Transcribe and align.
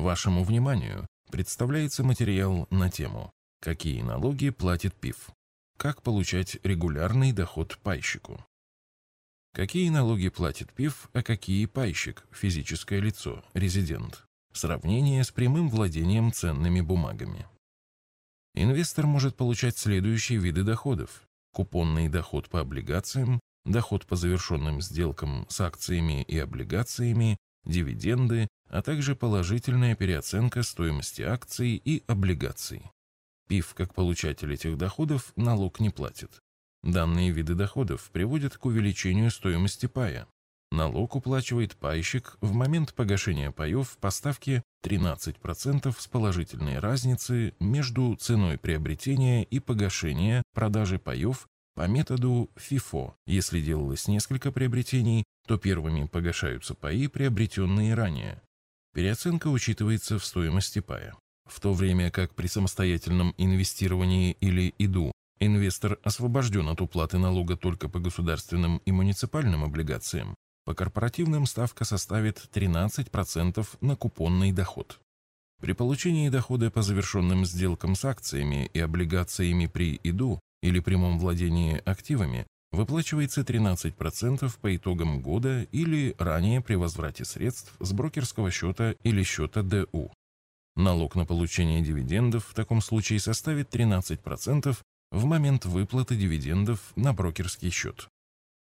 Вашему 0.00 0.44
вниманию 0.44 1.06
представляется 1.30 2.02
материал 2.02 2.66
на 2.70 2.90
тему 2.90 3.30
«Какие 3.60 4.00
налоги 4.00 4.48
платит 4.48 4.94
ПИФ? 4.94 5.28
Как 5.76 6.00
получать 6.00 6.56
регулярный 6.62 7.32
доход 7.32 7.76
пайщику?» 7.82 8.42
Какие 9.52 9.90
налоги 9.90 10.30
платит 10.30 10.72
ПИФ, 10.72 11.10
а 11.12 11.22
какие 11.22 11.66
пайщик, 11.66 12.26
физическое 12.32 12.98
лицо, 12.98 13.44
резидент? 13.52 14.24
Сравнение 14.54 15.22
с 15.22 15.30
прямым 15.32 15.68
владением 15.68 16.32
ценными 16.32 16.80
бумагами. 16.80 17.46
Инвестор 18.54 19.06
может 19.06 19.36
получать 19.36 19.76
следующие 19.76 20.38
виды 20.38 20.62
доходов. 20.62 21.24
Купонный 21.52 22.08
доход 22.08 22.48
по 22.48 22.60
облигациям, 22.60 23.38
доход 23.66 24.06
по 24.06 24.16
завершенным 24.16 24.80
сделкам 24.80 25.44
с 25.50 25.60
акциями 25.60 26.22
и 26.22 26.38
облигациями, 26.38 27.36
дивиденды, 27.66 28.48
а 28.70 28.82
также 28.82 29.14
положительная 29.16 29.94
переоценка 29.94 30.62
стоимости 30.62 31.22
акций 31.22 31.80
и 31.84 32.02
облигаций. 32.06 32.82
ПИФ, 33.48 33.74
как 33.74 33.94
получатель 33.94 34.52
этих 34.54 34.78
доходов, 34.78 35.32
налог 35.36 35.80
не 35.80 35.90
платит. 35.90 36.40
Данные 36.82 37.30
виды 37.30 37.54
доходов 37.54 38.10
приводят 38.12 38.56
к 38.56 38.64
увеличению 38.64 39.30
стоимости 39.30 39.86
пая. 39.86 40.26
Налог 40.70 41.16
уплачивает 41.16 41.76
пайщик 41.76 42.36
в 42.40 42.52
момент 42.52 42.94
погашения 42.94 43.50
паев 43.50 43.98
по 44.00 44.10
ставке 44.10 44.62
13% 44.84 45.94
с 45.98 46.06
положительной 46.06 46.78
разницы 46.78 47.54
между 47.58 48.14
ценой 48.14 48.56
приобретения 48.56 49.42
и 49.42 49.58
погашения 49.58 50.44
продажи 50.54 51.00
паев 51.00 51.48
по 51.74 51.88
методу 51.88 52.50
FIFO. 52.54 53.14
Если 53.26 53.60
делалось 53.60 54.06
несколько 54.06 54.52
приобретений, 54.52 55.24
то 55.48 55.58
первыми 55.58 56.06
погашаются 56.06 56.74
паи, 56.74 57.08
приобретенные 57.08 57.94
ранее. 57.94 58.40
Переоценка 58.92 59.48
учитывается 59.48 60.18
в 60.18 60.24
стоимости 60.24 60.80
пая. 60.80 61.14
В 61.46 61.60
то 61.60 61.72
время 61.72 62.10
как 62.10 62.34
при 62.34 62.48
самостоятельном 62.48 63.34
инвестировании 63.38 64.36
или 64.40 64.74
ИДУ 64.78 65.12
инвестор 65.38 65.98
освобожден 66.02 66.68
от 66.68 66.80
уплаты 66.80 67.18
налога 67.18 67.56
только 67.56 67.88
по 67.88 68.00
государственным 68.00 68.78
и 68.78 68.92
муниципальным 68.92 69.64
облигациям, 69.64 70.34
по 70.64 70.74
корпоративным 70.74 71.46
ставка 71.46 71.84
составит 71.84 72.48
13% 72.52 73.66
на 73.80 73.96
купонный 73.96 74.52
доход. 74.52 75.00
При 75.60 75.72
получении 75.72 76.28
дохода 76.28 76.70
по 76.70 76.82
завершенным 76.82 77.44
сделкам 77.44 77.94
с 77.94 78.04
акциями 78.04 78.70
и 78.72 78.80
облигациями 78.80 79.66
при 79.66 80.00
ИДУ 80.02 80.40
или 80.62 80.80
прямом 80.80 81.18
владении 81.18 81.80
активами 81.84 82.46
выплачивается 82.72 83.42
13% 83.42 84.52
по 84.60 84.76
итогам 84.76 85.20
года 85.20 85.62
или 85.72 86.14
ранее 86.18 86.60
при 86.60 86.74
возврате 86.74 87.24
средств 87.24 87.74
с 87.80 87.92
брокерского 87.92 88.50
счета 88.50 88.94
или 89.02 89.22
счета 89.22 89.62
ДУ. 89.62 90.12
Налог 90.76 91.14
на 91.16 91.26
получение 91.26 91.82
дивидендов 91.82 92.46
в 92.46 92.54
таком 92.54 92.80
случае 92.80 93.18
составит 93.18 93.74
13% 93.74 94.76
в 95.10 95.24
момент 95.24 95.64
выплаты 95.64 96.16
дивидендов 96.16 96.92
на 96.96 97.12
брокерский 97.12 97.70
счет. 97.70 98.08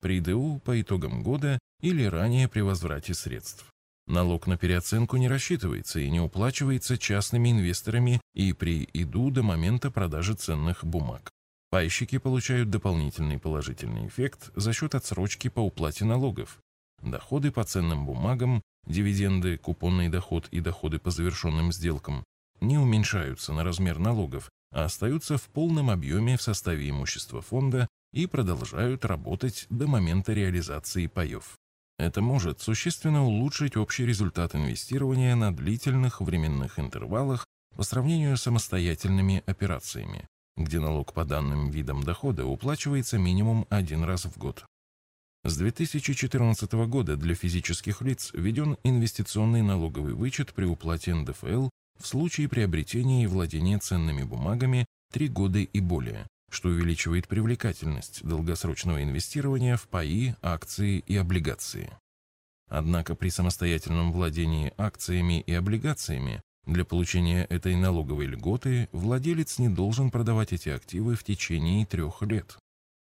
При 0.01 0.19
ДУ 0.19 0.61
по 0.65 0.81
итогам 0.81 1.23
года 1.23 1.59
или 1.81 2.03
ранее 2.03 2.47
при 2.47 2.61
возврате 2.61 3.13
средств. 3.13 3.65
Налог 4.07 4.47
на 4.47 4.57
переоценку 4.57 5.15
не 5.15 5.29
рассчитывается 5.29 5.99
и 5.99 6.09
не 6.09 6.19
уплачивается 6.19 6.97
частными 6.97 7.51
инвесторами 7.51 8.19
и 8.33 8.51
при 8.51 8.83
ИДУ 8.83 9.31
до 9.31 9.43
момента 9.43 9.91
продажи 9.91 10.33
ценных 10.33 10.83
бумаг. 10.83 11.31
Пайщики 11.73 12.19
получают 12.19 12.69
дополнительный 12.69 13.39
положительный 13.39 14.05
эффект 14.05 14.51
за 14.55 14.73
счет 14.73 14.93
отсрочки 14.93 15.47
по 15.47 15.59
уплате 15.59 16.05
налогов. 16.05 16.59
Доходы 17.01 17.51
по 17.51 17.63
ценным 17.63 18.05
бумагам, 18.05 18.61
дивиденды, 18.85 19.57
купонный 19.57 20.07
доход 20.07 20.47
и 20.51 20.59
доходы 20.59 20.99
по 20.99 21.09
завершенным 21.09 21.73
сделкам 21.73 22.23
не 22.61 22.77
уменьшаются 22.77 23.53
на 23.53 23.63
размер 23.63 23.97
налогов, 23.97 24.51
а 24.71 24.85
остаются 24.85 25.39
в 25.39 25.45
полном 25.45 25.89
объеме 25.89 26.37
в 26.37 26.43
составе 26.43 26.87
имущества 26.87 27.41
фонда 27.41 27.87
и 28.11 28.27
продолжают 28.27 29.03
работать 29.03 29.65
до 29.71 29.87
момента 29.87 30.31
реализации 30.31 31.07
паев. 31.07 31.57
Это 31.97 32.21
может 32.21 32.61
существенно 32.61 33.25
улучшить 33.25 33.77
общий 33.77 34.05
результат 34.05 34.53
инвестирования 34.53 35.35
на 35.35 35.51
длительных 35.51 36.21
временных 36.21 36.77
интервалах 36.77 37.47
по 37.75 37.81
сравнению 37.81 38.37
с 38.37 38.43
самостоятельными 38.43 39.41
операциями 39.47 40.27
где 40.57 40.79
налог 40.79 41.13
по 41.13 41.25
данным 41.25 41.69
видам 41.69 42.03
дохода 42.03 42.45
уплачивается 42.45 43.17
минимум 43.17 43.65
один 43.69 44.03
раз 44.03 44.25
в 44.25 44.37
год. 44.37 44.65
С 45.43 45.57
2014 45.57 46.71
года 46.87 47.17
для 47.17 47.35
физических 47.35 48.01
лиц 48.01 48.31
введен 48.33 48.77
инвестиционный 48.83 49.61
налоговый 49.61 50.13
вычет 50.13 50.53
при 50.53 50.65
уплате 50.65 51.13
НДФЛ 51.13 51.69
в 51.99 52.07
случае 52.07 52.47
приобретения 52.47 53.23
и 53.23 53.27
владения 53.27 53.77
ценными 53.77 54.23
бумагами 54.23 54.85
3 55.11 55.27
года 55.27 55.59
и 55.59 55.79
более, 55.79 56.27
что 56.49 56.69
увеличивает 56.69 57.27
привлекательность 57.27 58.23
долгосрочного 58.23 59.03
инвестирования 59.03 59.75
в 59.75 59.87
паи, 59.87 60.35
акции 60.41 61.03
и 61.05 61.15
облигации. 61.17 61.91
Однако 62.69 63.13
при 63.15 63.29
самостоятельном 63.29 64.11
владении 64.11 64.73
акциями 64.77 65.41
и 65.41 65.53
облигациями 65.53 66.41
для 66.65 66.85
получения 66.85 67.43
этой 67.45 67.75
налоговой 67.75 68.25
льготы 68.25 68.87
владелец 68.93 69.59
не 69.59 69.67
должен 69.67 70.11
продавать 70.11 70.53
эти 70.53 70.69
активы 70.69 71.15
в 71.15 71.23
течение 71.23 71.85
трех 71.85 72.21
лет. 72.21 72.57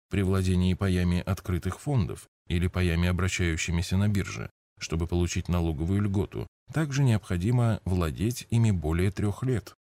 При 0.10 0.24
владении 0.24 0.74
паями 0.74 1.20
открытых 1.20 1.80
фондов 1.80 2.28
или 2.48 2.68
паями, 2.68 3.08
обращающимися 3.08 3.98
на 3.98 4.08
бирже, 4.08 4.50
чтобы 4.80 5.08
получить 5.08 5.48
налоговую 5.48 6.02
льготу, 6.02 6.48
также 6.74 7.04
необходимо 7.04 7.82
владеть 7.86 8.48
ими 8.50 8.72
более 8.72 9.12
трех 9.12 9.44
лет. 9.44 9.76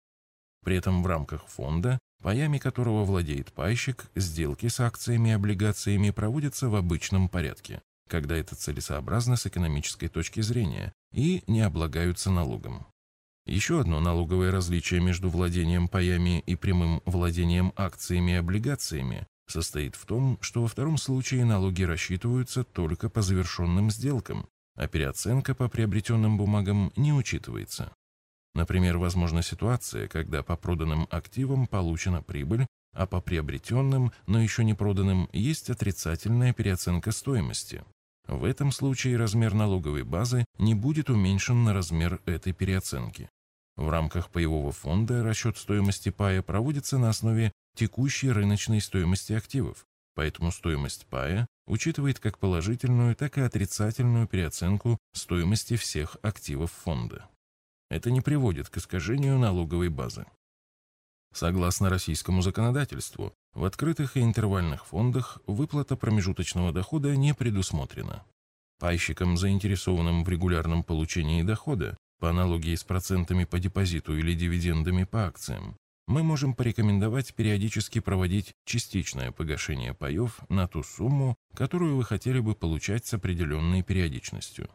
При 0.63 0.75
этом 0.75 1.01
в 1.01 1.07
рамках 1.07 1.47
фонда, 1.47 1.97
паями 2.21 2.59
которого 2.59 3.03
владеет 3.03 3.51
пайщик, 3.51 4.11
сделки 4.15 4.67
с 4.67 4.79
акциями 4.79 5.29
и 5.29 5.33
облигациями 5.33 6.11
проводятся 6.11 6.69
в 6.69 6.75
обычном 6.75 7.29
порядке, 7.29 7.81
когда 8.07 8.37
это 8.37 8.55
целесообразно 8.55 9.37
с 9.37 9.47
экономической 9.47 10.07
точки 10.07 10.41
зрения, 10.41 10.93
и 11.11 11.43
не 11.47 11.61
облагаются 11.61 12.29
налогом. 12.29 12.85
Еще 13.45 13.81
одно 13.81 13.99
налоговое 13.99 14.51
различие 14.51 15.01
между 15.01 15.29
владением 15.29 15.87
паями 15.87 16.39
и 16.41 16.55
прямым 16.55 17.01
владением 17.05 17.73
акциями 17.75 18.31
и 18.31 18.35
облигациями 18.35 19.27
состоит 19.47 19.95
в 19.95 20.05
том, 20.05 20.37
что 20.41 20.61
во 20.61 20.67
втором 20.67 20.97
случае 20.97 21.43
налоги 21.45 21.83
рассчитываются 21.83 22.63
только 22.63 23.09
по 23.09 23.21
завершенным 23.21 23.89
сделкам, 23.89 24.47
а 24.75 24.87
переоценка 24.87 25.55
по 25.55 25.67
приобретенным 25.67 26.37
бумагам 26.37 26.91
не 26.95 27.13
учитывается. 27.13 27.91
Например, 28.53 28.97
возможна 28.97 29.41
ситуация, 29.41 30.07
когда 30.07 30.43
по 30.43 30.55
проданным 30.55 31.07
активам 31.09 31.67
получена 31.67 32.21
прибыль, 32.21 32.67
а 32.93 33.07
по 33.07 33.21
приобретенным, 33.21 34.11
но 34.27 34.41
еще 34.41 34.63
не 34.63 34.73
проданным, 34.73 35.29
есть 35.31 35.69
отрицательная 35.69 36.53
переоценка 36.53 37.11
стоимости. 37.11 37.83
В 38.27 38.43
этом 38.43 38.71
случае 38.71 39.17
размер 39.17 39.53
налоговой 39.53 40.03
базы 40.03 40.45
не 40.57 40.75
будет 40.75 41.09
уменьшен 41.09 41.63
на 41.63 41.73
размер 41.73 42.21
этой 42.25 42.53
переоценки. 42.53 43.29
В 43.75 43.89
рамках 43.89 44.29
паевого 44.29 44.71
фонда 44.71 45.23
расчет 45.23 45.57
стоимости 45.57 46.09
пая 46.09 46.41
проводится 46.41 46.97
на 46.97 47.09
основе 47.09 47.51
текущей 47.75 48.31
рыночной 48.31 48.81
стоимости 48.81 49.33
активов, 49.33 49.85
поэтому 50.13 50.51
стоимость 50.51 51.07
пая 51.07 51.47
учитывает 51.67 52.19
как 52.19 52.37
положительную, 52.37 53.15
так 53.15 53.37
и 53.37 53.41
отрицательную 53.41 54.27
переоценку 54.27 54.97
стоимости 55.13 55.77
всех 55.77 56.17
активов 56.21 56.71
фонда. 56.71 57.29
Это 57.89 58.11
не 58.11 58.21
приводит 58.21 58.69
к 58.69 58.77
искажению 58.77 59.39
налоговой 59.39 59.89
базы. 59.89 60.25
Согласно 61.33 61.89
российскому 61.89 62.41
законодательству, 62.41 63.33
в 63.53 63.65
открытых 63.65 64.17
и 64.17 64.21
интервальных 64.21 64.85
фондах 64.85 65.39
выплата 65.47 65.95
промежуточного 65.95 66.71
дохода 66.71 67.15
не 67.15 67.33
предусмотрена. 67.33 68.23
Пайщикам, 68.79 69.37
заинтересованным 69.37 70.23
в 70.23 70.29
регулярном 70.29 70.83
получении 70.83 71.43
дохода, 71.43 71.97
по 72.19 72.29
аналогии 72.29 72.75
с 72.75 72.83
процентами 72.83 73.45
по 73.45 73.59
депозиту 73.59 74.17
или 74.17 74.33
дивидендами 74.33 75.03
по 75.03 75.25
акциям, 75.25 75.75
мы 76.07 76.23
можем 76.23 76.53
порекомендовать 76.53 77.33
периодически 77.33 77.99
проводить 77.99 78.53
частичное 78.65 79.31
погашение 79.31 79.93
паев 79.93 80.39
на 80.49 80.67
ту 80.67 80.83
сумму, 80.83 81.35
которую 81.55 81.95
вы 81.95 82.03
хотели 82.03 82.39
бы 82.39 82.53
получать 82.53 83.05
с 83.05 83.13
определенной 83.13 83.81
периодичностью. 83.81 84.69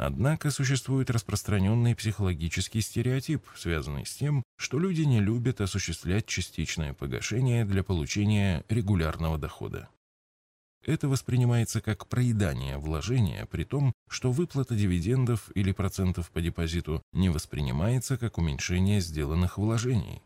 Однако 0.00 0.52
существует 0.52 1.10
распространенный 1.10 1.96
психологический 1.96 2.82
стереотип, 2.82 3.44
связанный 3.56 4.06
с 4.06 4.14
тем, 4.14 4.44
что 4.56 4.78
люди 4.78 5.02
не 5.02 5.18
любят 5.18 5.60
осуществлять 5.60 6.24
частичное 6.26 6.94
погашение 6.94 7.64
для 7.64 7.82
получения 7.82 8.64
регулярного 8.68 9.38
дохода. 9.38 9.88
Это 10.86 11.08
воспринимается 11.08 11.80
как 11.80 12.06
проедание 12.06 12.78
вложения, 12.78 13.44
при 13.46 13.64
том, 13.64 13.92
что 14.08 14.30
выплата 14.30 14.76
дивидендов 14.76 15.50
или 15.56 15.72
процентов 15.72 16.30
по 16.30 16.40
депозиту 16.40 17.02
не 17.12 17.28
воспринимается 17.28 18.16
как 18.16 18.38
уменьшение 18.38 19.00
сделанных 19.00 19.58
вложений. 19.58 20.22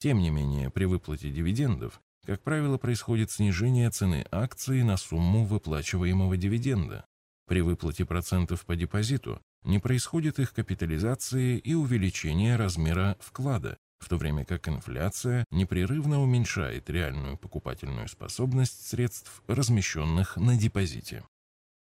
Тем 0.00 0.18
не 0.18 0.28
менее, 0.28 0.68
при 0.68 0.84
выплате 0.84 1.30
дивидендов, 1.30 2.02
как 2.26 2.42
правило, 2.42 2.76
происходит 2.76 3.30
снижение 3.30 3.88
цены 3.88 4.26
акции 4.30 4.82
на 4.82 4.98
сумму 4.98 5.46
выплачиваемого 5.46 6.36
дивиденда, 6.36 7.06
при 7.48 7.62
выплате 7.62 8.04
процентов 8.04 8.64
по 8.66 8.76
депозиту 8.76 9.40
не 9.64 9.78
происходит 9.78 10.38
их 10.38 10.52
капитализации 10.52 11.58
и 11.58 11.74
увеличения 11.74 12.56
размера 12.56 13.16
вклада, 13.20 13.78
в 13.98 14.08
то 14.08 14.16
время 14.18 14.44
как 14.44 14.68
инфляция 14.68 15.44
непрерывно 15.50 16.20
уменьшает 16.20 16.88
реальную 16.90 17.38
покупательную 17.38 18.06
способность 18.08 18.86
средств, 18.86 19.42
размещенных 19.46 20.36
на 20.36 20.56
депозите. 20.56 21.24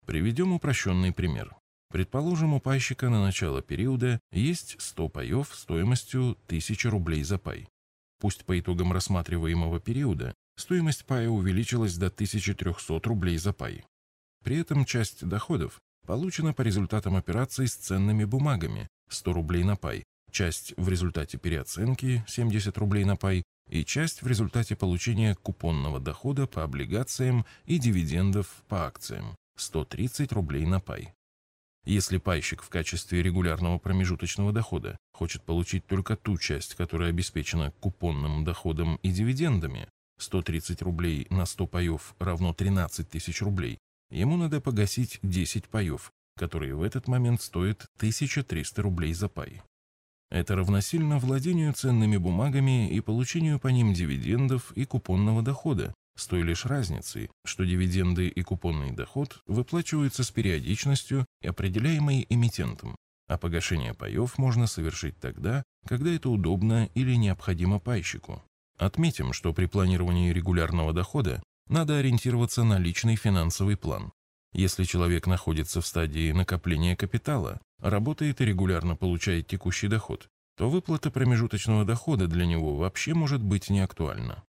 Приведем 0.06 0.54
упрощенный 0.54 1.12
пример. 1.12 1.56
Предположим, 1.90 2.54
у 2.54 2.60
пайщика 2.60 3.10
на 3.10 3.22
начало 3.24 3.62
периода 3.62 4.20
есть 4.32 4.76
100 4.80 5.10
паев 5.10 5.50
стоимостью 5.54 6.38
1000 6.46 6.90
рублей 6.90 7.24
за 7.24 7.40
пай. 7.40 7.68
Пусть 8.20 8.46
по 8.46 8.60
итогам 8.60 8.94
рассматриваемого 8.94 9.80
периода 9.80 10.34
стоимость 10.56 11.06
пая 11.06 11.30
увеличилась 11.30 11.98
до 11.98 12.08
1300 12.08 13.00
рублей 13.04 13.38
за 13.38 13.54
пай. 13.54 13.84
При 14.48 14.60
этом 14.60 14.86
часть 14.86 15.28
доходов 15.28 15.82
получена 16.06 16.54
по 16.54 16.62
результатам 16.62 17.18
операций 17.18 17.68
с 17.68 17.76
ценными 17.76 18.24
бумагами 18.24 18.88
100 19.10 19.34
рублей 19.34 19.66
на 19.66 19.76
пай, 19.76 20.06
часть 20.32 20.74
в 20.78 20.88
результате 20.88 21.38
переоценки 21.38 22.24
70 22.30 22.78
рублей 22.78 23.04
на 23.04 23.18
пай 23.18 23.44
и 23.70 23.84
часть 23.84 24.22
в 24.22 24.28
результате 24.28 24.78
получения 24.78 25.36
купонного 25.36 26.00
дохода 26.00 26.48
по 26.48 26.64
облигациям 26.64 27.46
и 27.66 27.78
дивидендов 27.78 28.64
по 28.70 28.88
акциям 28.88 29.36
130 29.58 30.32
рублей 30.32 30.66
на 30.66 30.80
пай. 30.80 31.12
Если 31.84 32.18
пайщик 32.18 32.64
в 32.64 32.70
качестве 32.70 33.22
регулярного 33.22 33.80
промежуточного 33.80 34.54
дохода 34.54 34.96
хочет 35.12 35.44
получить 35.44 35.86
только 35.88 36.16
ту 36.16 36.38
часть, 36.38 36.76
которая 36.76 37.10
обеспечена 37.10 37.72
купонным 37.82 38.46
доходом 38.46 38.96
и 39.04 39.12
дивидендами, 39.12 39.90
130 40.20 40.82
рублей 40.84 41.28
на 41.30 41.46
100 41.46 41.68
паев 41.68 42.16
равно 42.18 42.54
13 42.54 43.10
тысяч 43.10 43.42
рублей, 43.42 43.78
ему 44.10 44.38
надо 44.38 44.62
погасить 44.62 45.20
10 45.24 45.70
паев, 45.70 46.12
которые 46.38 46.76
в 46.76 46.84
этот 46.84 47.08
момент 47.08 47.42
стоят 47.42 47.86
1300 47.98 48.82
рублей 48.82 49.14
за 49.14 49.30
пай. 49.30 49.62
Это 50.30 50.56
равносильно 50.56 51.20
владению 51.20 51.74
ценными 51.74 52.18
бумагами 52.18 52.90
и 52.90 53.00
получению 53.00 53.60
по 53.60 53.70
ним 53.70 53.94
дивидендов 53.94 54.72
и 54.74 54.86
купонного 54.86 55.42
дохода, 55.42 55.94
с 56.18 56.28
той 56.28 56.42
лишь 56.42 56.66
разницей, 56.66 57.30
что 57.46 57.64
дивиденды 57.64 58.28
и 58.28 58.42
купонный 58.42 58.92
доход 58.92 59.42
выплачиваются 59.46 60.24
с 60.24 60.32
периодичностью, 60.32 61.26
определяемой 61.46 62.26
эмитентом, 62.30 62.96
а 63.28 63.38
погашение 63.38 63.94
паев 63.94 64.38
можно 64.38 64.68
совершить 64.68 65.18
тогда, 65.20 65.64
когда 65.86 66.12
это 66.12 66.30
удобно 66.30 66.90
или 66.96 67.16
необходимо 67.16 67.80
пайщику. 67.80 68.44
Отметим, 68.78 69.34
что 69.34 69.54
при 69.54 69.66
планировании 69.66 70.32
регулярного 70.32 70.94
дохода 70.94 71.42
надо 71.70 71.98
ориентироваться 71.98 72.64
на 72.64 72.78
личный 72.78 73.16
финансовый 73.16 73.78
план. 73.78 74.12
Если 74.54 74.84
человек 74.84 75.28
находится 75.28 75.82
в 75.82 75.88
стадии 75.88 76.32
накопления 76.32 76.96
капитала, 76.96 77.60
работает 77.80 78.42
и 78.42 78.46
регулярно 78.46 78.96
получает 78.96 79.48
текущий 79.48 79.88
доход, 79.88 80.28
то 80.56 80.70
выплата 80.70 81.12
промежуточного 81.12 81.86
дохода 81.86 82.28
для 82.28 82.46
него 82.46 82.76
вообще 82.76 83.14
может 83.14 83.44
быть 83.44 83.70
не 83.70 83.82
актуальна 83.82 84.44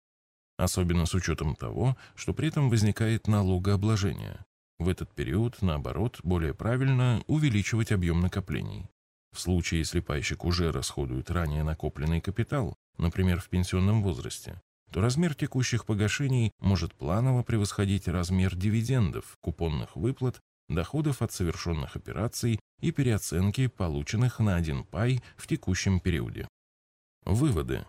особенно 0.57 1.05
с 1.05 1.13
учетом 1.13 1.55
того, 1.55 1.97
что 2.15 2.33
при 2.33 2.47
этом 2.47 2.69
возникает 2.69 3.27
налогообложение. 3.27 4.39
В 4.79 4.89
этот 4.89 5.13
период, 5.13 5.61
наоборот, 5.61 6.19
более 6.23 6.53
правильно 6.53 7.23
увеличивать 7.27 7.91
объем 7.91 8.21
накоплений. 8.21 8.87
В 9.33 9.39
случае, 9.39 9.79
если 9.79 9.99
пайщик 9.99 10.45
уже 10.45 10.71
расходует 10.71 11.29
ранее 11.29 11.63
накопленный 11.63 12.21
капитал, 12.21 12.75
например, 12.97 13.41
в 13.41 13.49
пенсионном 13.49 14.01
возрасте, 14.01 14.61
то 14.91 15.01
размер 15.01 15.35
текущих 15.35 15.85
погашений 15.85 16.51
может 16.59 16.93
планово 16.93 17.43
превосходить 17.43 18.07
размер 18.07 18.55
дивидендов, 18.55 19.37
купонных 19.41 19.95
выплат, 19.95 20.39
доходов 20.69 21.21
от 21.21 21.31
совершенных 21.31 21.95
операций 21.95 22.59
и 22.79 22.91
переоценки, 22.91 23.67
полученных 23.67 24.39
на 24.39 24.55
один 24.55 24.83
пай 24.83 25.21
в 25.37 25.47
текущем 25.47 25.99
периоде. 25.99 26.47
Выводы. 27.25 27.85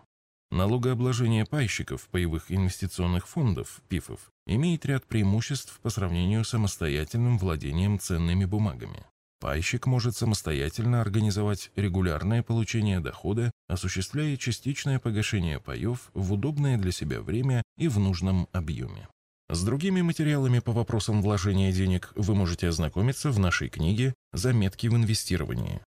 Налогообложение 0.51 1.45
пайщиков 1.45 2.09
паевых 2.09 2.53
инвестиционных 2.53 3.27
фондов, 3.27 3.81
ПИФов, 3.89 4.31
имеет 4.47 4.87
ряд 4.87 5.05
преимуществ 5.05 5.81
по 5.81 5.91
сравнению 5.91 6.45
с 6.45 6.51
самостоятельным 6.51 7.37
владением 7.37 7.99
ценными 7.99 8.45
бумагами. 8.45 9.05
Пайщик 9.39 9.87
может 9.87 10.17
самостоятельно 10.17 11.01
организовать 11.01 11.71
регулярное 11.77 12.43
получение 12.43 13.01
дохода, 13.01 13.51
осуществляя 13.69 14.37
частичное 14.37 14.99
погашение 14.99 15.61
паев 15.61 16.11
в 16.15 16.33
удобное 16.33 16.79
для 16.79 16.91
себя 16.91 17.21
время 17.21 17.63
и 17.77 17.89
в 17.89 17.99
нужном 17.99 18.49
объеме. 18.53 19.09
С 19.49 19.63
другими 19.63 20.01
материалами 20.01 20.59
по 20.59 20.73
вопросам 20.73 21.23
вложения 21.23 21.71
денег 21.71 22.13
вы 22.17 22.35
можете 22.35 22.69
ознакомиться 22.69 23.31
в 23.31 23.39
нашей 23.39 23.69
книге 23.69 24.15
«Заметки 24.33 24.87
в 24.89 24.97
инвестировании». 24.97 25.83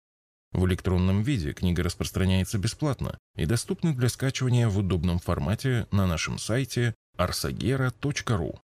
В 0.52 0.66
электронном 0.66 1.22
виде 1.22 1.52
книга 1.52 1.82
распространяется 1.82 2.58
бесплатно 2.58 3.18
и 3.34 3.46
доступна 3.46 3.94
для 3.94 4.08
скачивания 4.08 4.68
в 4.68 4.78
удобном 4.78 5.18
формате 5.18 5.86
на 5.90 6.06
нашем 6.06 6.38
сайте 6.38 6.94
arsagera.ru. 7.16 8.58